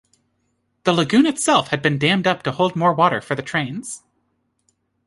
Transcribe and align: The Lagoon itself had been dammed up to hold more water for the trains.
The 0.83 0.93
Lagoon 0.93 1.27
itself 1.27 1.67
had 1.67 1.83
been 1.83 1.99
dammed 1.99 2.25
up 2.25 2.41
to 2.41 2.51
hold 2.51 2.75
more 2.75 2.91
water 2.91 3.21
for 3.21 3.35
the 3.35 3.43
trains. 3.43 4.01